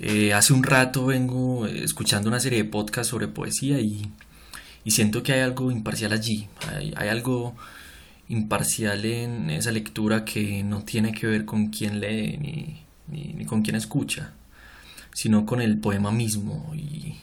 [0.00, 4.10] Eh, hace un rato vengo escuchando una serie de podcasts sobre poesía y,
[4.86, 6.48] siento que hay algo imparcial allí.
[6.96, 7.54] Hay, algo
[8.28, 13.76] imparcial en esa lectura que no tiene que ver con quién lee ni, con quién
[13.76, 14.32] escucha,
[15.12, 17.16] sino con el poema mismo y,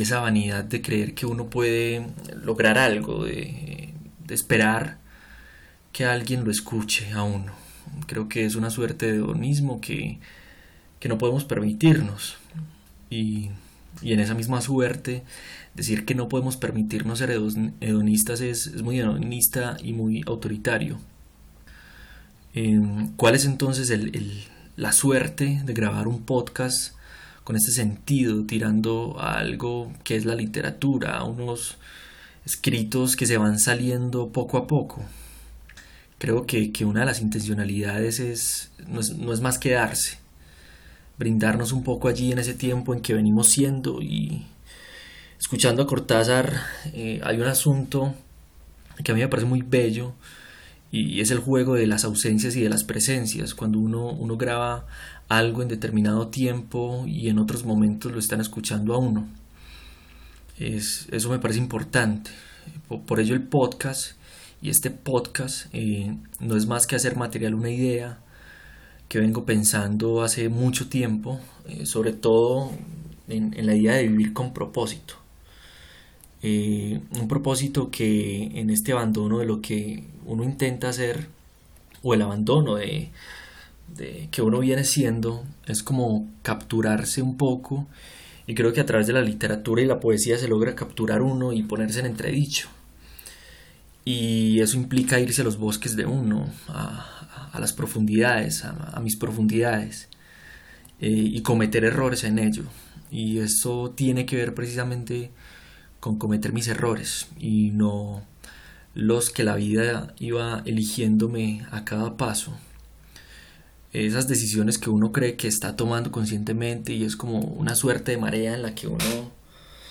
[0.00, 2.06] esa vanidad de creer que uno puede
[2.44, 3.94] lograr algo, de,
[4.26, 4.98] de esperar
[5.92, 7.52] que alguien lo escuche a uno.
[8.06, 10.18] Creo que es una suerte de hedonismo que
[11.00, 12.36] que no podemos permitirnos.
[13.10, 13.50] Y,
[14.02, 15.24] en esa misma suerte,
[15.74, 20.98] decir que no podemos permitirnos ser hedonistas es, muy hedonista y muy autoritario.
[22.54, 23.92] Em, ¿Cuál es entonces
[24.76, 26.94] la suerte de grabar un podcast
[27.44, 31.76] con este sentido, tirando a algo que es la literatura, a unos
[32.44, 35.02] escritos que se van saliendo poco a poco?
[36.18, 40.18] Creo que, una de las intencionalidades es, no, es, no es más quedarse
[41.18, 44.46] brindarnos un poco allí en ese tiempo en que venimos siendo y
[45.38, 46.52] escuchando a Cortázar
[46.92, 48.14] eh, hay un asunto
[49.02, 50.14] que a mí me parece muy bello
[50.90, 53.54] y es el juego de las ausencias y de las presencias.
[53.54, 54.86] Cuando uno, uno graba
[55.28, 59.28] algo en determinado tiempo y en otros momentos lo están escuchando a uno.
[60.58, 62.30] Es, eso me parece importante.
[62.88, 64.12] Por, ello el podcast
[64.62, 68.18] y este podcast eh, no es más que hacer material una idea
[69.08, 72.72] que vengo pensando hace mucho tiempo, eh, sobre todo
[73.28, 75.14] en, la idea de vivir con propósito.
[76.42, 81.28] Eh, un propósito que en este abandono de lo que uno intenta hacer
[82.02, 83.10] o el abandono de,
[84.30, 87.86] que uno viene siendo es como capturarse un poco
[88.46, 91.52] y creo que a través de la literatura y la poesía se logra capturar uno
[91.52, 92.68] y ponerse en entredicho
[94.04, 97.17] y eso implica irse a los bosques de uno, a,
[97.54, 100.08] las profundidades, a, mis profundidades,
[101.00, 102.64] eh, y cometer errores en ello.
[103.10, 105.30] Y eso tiene que ver precisamente
[106.00, 108.22] con cometer mis errores y no
[108.94, 112.52] los que la vida iba eligiéndome a cada paso.
[113.92, 118.18] Esas decisiones que uno cree que está tomando conscientemente y es como una suerte de
[118.18, 119.32] marea en la que uno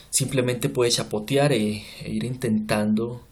[0.09, 3.25] simplemente puede chapotear e, e ir intentando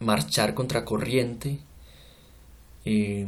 [0.00, 1.60] marchar contra corriente,
[2.90, 3.26] eh,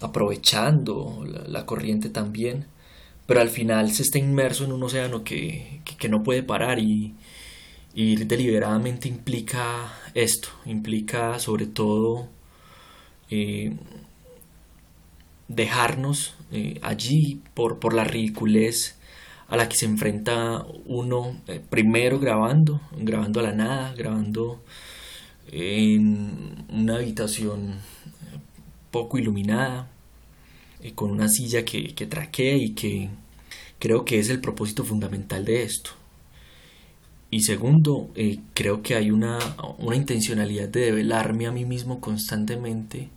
[0.00, 2.66] aprovechando la, corriente también,
[3.26, 7.14] pero al final se está inmerso en un océano que, no puede parar y,
[7.92, 12.28] ir deliberadamente implica esto, implica sobre todo
[13.30, 13.72] eh,
[15.48, 18.96] dejarnos eh, allí por, por la ridiculez
[19.48, 21.36] a la que se enfrenta uno
[21.68, 24.62] primero grabando, grabando a la nada, grabando
[25.50, 27.80] en una habitación
[28.94, 29.88] poco iluminada,
[30.80, 33.10] eh, con una silla que, que traquea y que
[33.80, 35.90] creo que es el propósito fundamental de esto.
[37.28, 39.40] Y segundo, eh, creo que hay una,
[39.78, 43.08] una intencionalidad de develarme a mí mismo constantemente.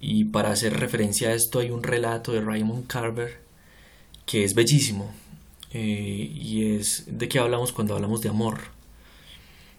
[0.00, 3.38] Y para hacer referencia a esto hay un relato de Raymond Carver
[4.26, 5.12] que es bellísimo.
[5.72, 8.58] Eh, y es de qué hablamos cuando hablamos de amor.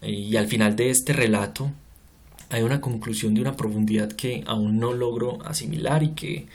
[0.00, 1.70] Y al final de este relato
[2.50, 6.46] hay una conclusión de una profundidad que aún no logro asimilar y que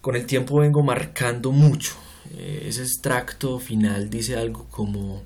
[0.00, 1.94] con el tiempo vengo marcando mucho.
[2.36, 5.22] Eh, ese extracto final dice algo como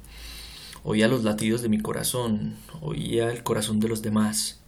[0.85, 4.61] oía los latidos de mi corazón, oía el corazón de los demás,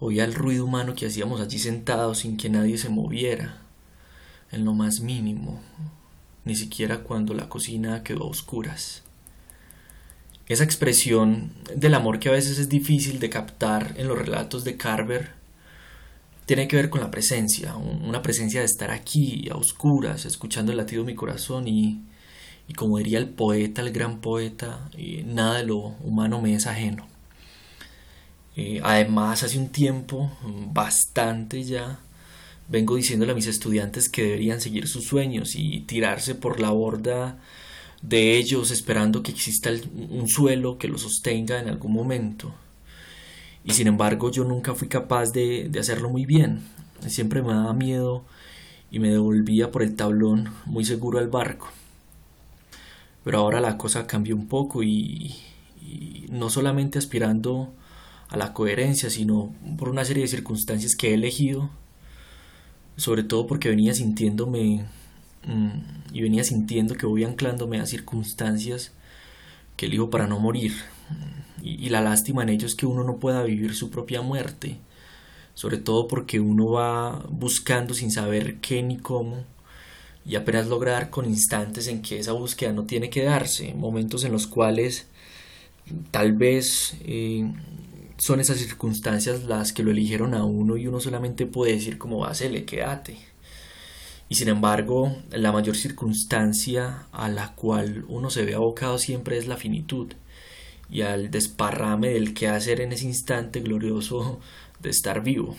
[0.00, 3.62] oía el ruido humano que hacíamos allí sentados sin que nadie se moviera,
[4.52, 5.60] en lo más mínimo,
[6.44, 9.05] ni siquiera cuando la cocina quedó a oscuras
[10.48, 14.76] esa expresión del amor que a veces es difícil de captar en los relatos de
[14.76, 15.36] Carver
[16.46, 20.78] tiene que ver con la presencia, una presencia de estar aquí a oscuras, escuchando el
[20.78, 22.02] latido de mi corazón y,
[22.76, 24.88] como diría el poeta, el gran poeta,
[25.24, 27.08] nada de lo humano me es ajeno.
[28.54, 30.30] Eh, además, hace un tiempo,
[30.72, 31.98] bastante ya,
[32.68, 37.38] vengo diciéndole a mis estudiantes que deberían seguir sus sueños y tirarse por la borda
[38.02, 42.52] de ellos esperando que exista un suelo que los sostenga en algún momento.
[43.64, 46.60] Y sin embargo yo nunca fui capaz de, hacerlo muy bien.
[47.06, 48.24] Siempre me daba miedo
[48.90, 51.68] y me devolvía por el tablón muy seguro al barco.
[53.24, 55.34] Pero ahora la cosa cambió un poco y,
[56.30, 57.72] no solamente aspirando
[58.28, 61.70] a la coherencia, sino por una serie de circunstancias que he elegido,
[62.96, 64.86] sobre todo porque venía sintiéndome
[65.46, 68.92] Mm, y venía sintiendo que voy anclándome a circunstancias
[69.76, 70.72] que elijo para no morir.
[71.62, 74.78] Y, la lástima en ello es que uno no pueda vivir su propia muerte,
[75.52, 79.44] sobre todo porque uno va buscando sin saber qué ni cómo
[80.24, 84.32] y apenas lograr con instantes en que esa búsqueda no tiene que darse, momentos en
[84.32, 85.08] los cuales
[86.12, 87.52] tal vez eh,
[88.16, 92.26] son esas circunstancias las que lo eligieron a uno y uno solamente puede decir como
[92.26, 93.35] le quédate.
[94.28, 99.46] Y sin embargo, la mayor circunstancia a la cual uno se ve abocado siempre es
[99.46, 100.12] la finitud
[100.90, 104.40] y al desparrame del que hacer en ese instante glorioso
[104.80, 105.56] de estar vivo.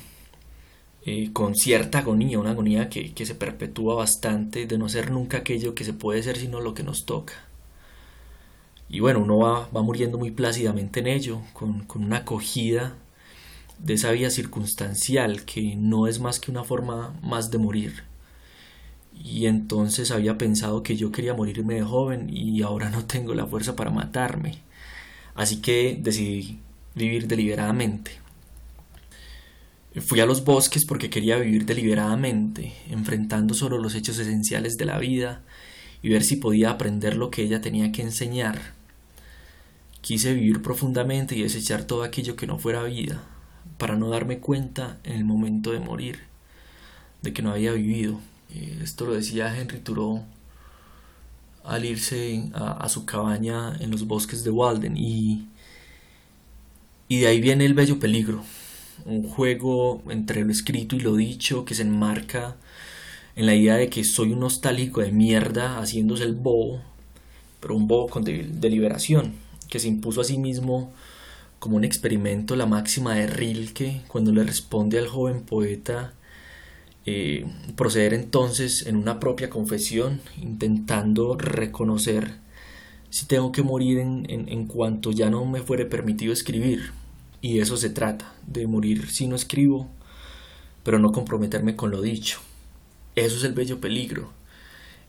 [1.05, 5.73] Eh, con cierta agonía, una agonía que, se perpetúa bastante de no ser nunca aquello
[5.73, 7.33] que se puede ser sino lo que nos toca.
[8.89, 12.95] Y bueno, uno va, va muriendo muy plácidamente en ello, con, con una acogida
[13.79, 18.03] de esa vida circunstancial que no es más que una forma más de morir.
[19.23, 23.45] Y entonces había pensado que yo quería morirme de joven y ahora no tengo la
[23.45, 24.59] fuerza para matarme.
[25.35, 26.59] Así que decidí
[26.95, 28.11] vivir deliberadamente.
[30.01, 34.99] Fui a los bosques porque quería vivir deliberadamente, enfrentando solo los hechos esenciales de la
[34.99, 35.41] vida
[36.03, 38.73] y ver si podía aprender lo que ella tenía que enseñar.
[40.01, 43.23] Quise vivir profundamente y desechar todo aquello que no fuera vida,
[43.77, 46.19] para no darme cuenta en el momento de morir
[47.21, 48.19] de que no había vivido.
[48.53, 50.23] Eh, esto lo decía Henry Thoreau
[51.63, 54.95] al irse a, su cabaña en los bosques de Walden.
[54.95, 55.47] Y,
[57.09, 58.41] y de ahí viene el bello peligro,
[59.05, 62.55] un juego entre lo escrito y lo dicho que se enmarca
[63.35, 66.81] en la idea de que soy un nostálgico de mierda haciéndose el bobo,
[67.59, 69.33] pero un bobo con deliberación,
[69.69, 70.93] que se impuso a sí mismo
[71.59, 76.13] como un experimento la máxima de Rilke cuando le responde al joven poeta
[77.09, 77.45] eh,
[77.77, 82.33] proceder entonces en una propia confesión, intentando reconocer
[83.09, 86.91] si tengo que morir en, en, cuanto ya no me fuere permitido escribir.
[87.41, 89.87] Y eso se trata, de morir si no escribo,
[90.83, 92.41] pero no comprometerme con lo dicho.
[93.15, 94.33] Eso es el bello peligro,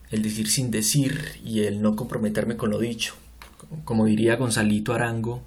[0.09, 3.15] el decir sin decir y el no comprometerme con lo dicho.
[3.83, 5.43] Como diría Gonzalito Arango,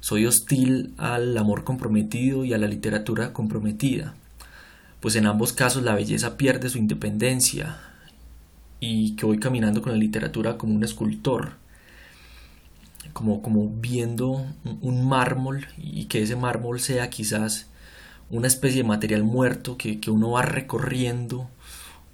[0.00, 4.16] soy hostil al amor comprometido y a la literatura comprometida
[5.02, 7.76] pues en ambos casos la belleza pierde su independencia
[8.78, 11.54] y que voy caminando con la literatura como un escultor,
[13.12, 14.46] como, como viendo
[14.80, 17.66] un mármol y que ese mármol sea quizás
[18.30, 21.50] una especie de material muerto que, uno va recorriendo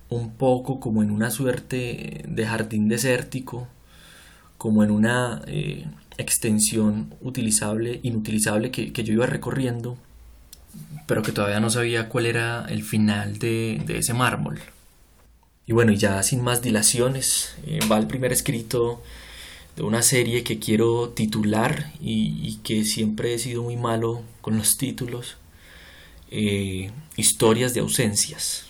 [0.08, 3.68] un poco como en una suerte de jardín desértico,
[4.56, 5.84] como en una eh,
[6.16, 9.98] extensión utilizable, inutilizable que, que yo iba recorriendo
[11.06, 14.60] pero que todavía no sabía cuál era el final de, ese mármol.
[15.66, 19.02] Y bueno, ya sin más dilaciones, eh, va el primer escrito
[19.76, 24.76] de una serie que quiero titular y, que siempre he sido muy malo con los
[24.76, 25.36] títulos.
[26.30, 28.66] Eh, historias de ausencias.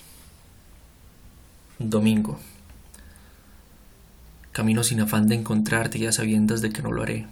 [1.79, 2.39] Domingo.
[4.51, 7.27] Camino sin afán de encontrarte ya sabiendas de que no lo haré.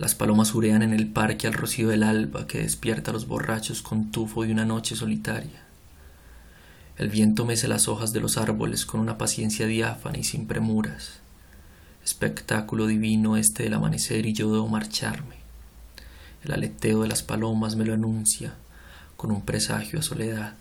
[0.00, 3.82] Las palomas hurean en el parque al rocío del alba que despierta a los borrachos
[3.82, 5.60] con tufo de una noche solitaria.
[6.96, 11.18] El viento mece las hojas de los árboles con una paciencia diáfana y sin premuras.
[12.02, 15.36] Espectáculo divino este del amanecer y yo debo marcharme.
[16.44, 18.54] El aleteo de las palomas me lo anuncia
[19.18, 20.54] con un presagio a soledad.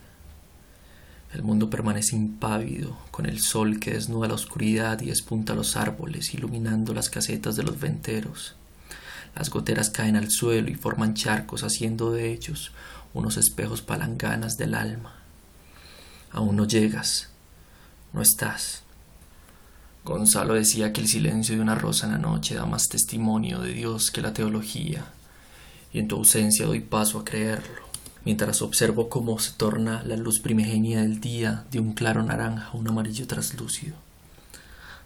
[1.34, 6.34] El mundo permanece impávido, con el sol que desnuda la oscuridad y despunta los árboles,
[6.34, 8.59] iluminando las casetas de los venteros.
[9.40, 12.74] Las goteras caen al suelo y forman charcos, haciendo de ellos
[13.14, 15.16] unos espejos palanganas del alma.
[16.30, 17.30] Aún no llegas,
[18.12, 18.84] no estás.
[20.04, 23.72] Gonzalo decía que el silencio de una rosa en la noche da más testimonio de
[23.72, 25.06] Dios que la teología,
[25.94, 27.84] y en tu ausencia doy paso a creerlo,
[28.26, 32.76] mientras observo cómo se torna la luz primigenia del día de un claro naranja a
[32.76, 33.96] un amarillo traslúcido.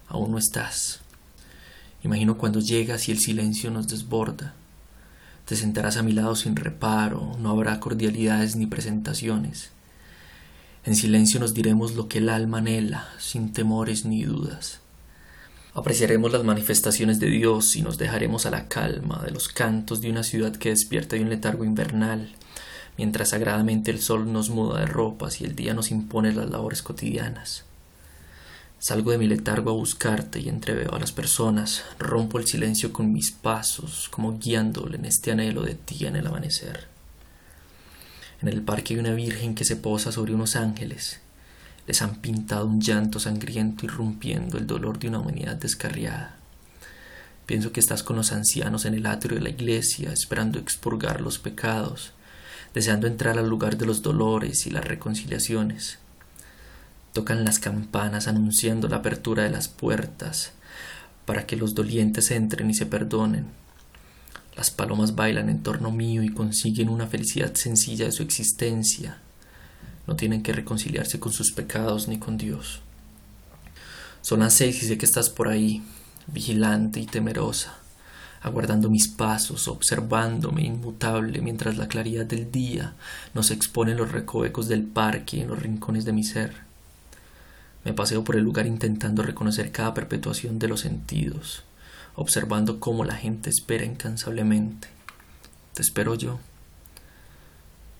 [0.07, 1.02] Aún no estás.
[2.03, 4.53] Imagino cuando llegas y el silencio nos desborda.
[5.45, 9.71] Te sentarás a mi lado sin reparo, no habrá cordialidades ni presentaciones.
[10.85, 14.81] En silencio nos diremos lo que el alma anhela, sin temores ni dudas.
[15.73, 20.11] Apreciaremos las manifestaciones de Dios y nos dejaremos a la calma de los cantos de
[20.11, 22.35] una ciudad que despierta de un letargo invernal,
[22.97, 26.83] mientras sagradamente el sol nos muda de ropas y el día nos impone las labores
[26.83, 27.63] cotidianas.
[28.83, 33.13] Salgo de mi letargo a buscarte y entreveo a las personas, rompo el silencio con
[33.13, 36.89] mis pasos, como guiándole en este anhelo de ti en el amanecer.
[38.41, 41.21] En el parque hay una virgen que se posa sobre unos ángeles.
[41.87, 46.35] Les han pintado un llanto sangriento irrumpiendo el dolor de una humanidad descarriada.
[47.45, 51.39] Pienso que estás con los ancianos en el atrio de la iglesia, esperando expurgar los
[51.39, 52.11] pecados,
[52.73, 56.02] deseando entrar al lugar de los dolores y las reconciliaciones
[57.13, 60.51] Tocan las campanas anunciando la apertura de las puertas
[61.25, 63.45] para que los dolientes entren y se perdonen.
[64.57, 69.19] Las palomas bailan en torno mío y consiguen una felicidad sencilla de su existencia.
[70.07, 72.81] No tienen que reconciliarse con sus pecados ni con Dios.
[74.21, 75.83] Son las seis y sé que estás por ahí,
[76.27, 77.75] vigilante y temerosa,
[78.41, 82.95] aguardando mis pasos, observándome inmutable mientras la claridad del día
[83.33, 86.72] nos expone en los recovecos del parque y en los rincones de mi ser.
[87.83, 91.63] Me paseo por el lugar intentando reconocer cada perpetuación de los sentidos,
[92.15, 94.87] observando cómo la gente espera incansablemente.
[95.73, 96.39] Te espero yo.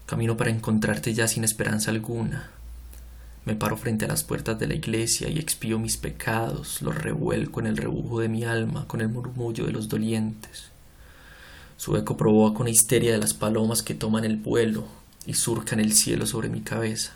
[0.06, 2.50] Camino para encontrarte ya sin esperanza alguna.
[3.46, 7.60] Me paro frente a las puertas de la iglesia y expío mis pecados, los revuelco
[7.60, 10.72] en el rebujo de mi alma con el murmullo de los dolientes.
[11.76, 14.86] Su eco provoca una histeria de las palomas que toman el vuelo
[15.26, 17.12] y surcan el cielo sobre mi cabeza.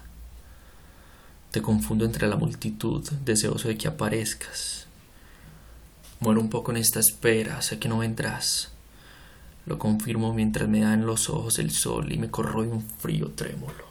[1.51, 4.87] Te confundo entre la multitud, deseoso de que aparezcas.
[6.19, 8.71] Muero un poco en esta espera, sé que no vendrás.
[9.65, 13.31] Lo confirmo mientras me da en los ojos el sol y me corroe un frío
[13.31, 13.86] trémulo.